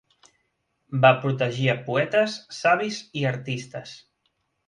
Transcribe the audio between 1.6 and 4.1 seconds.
a poetes, savis i artistes.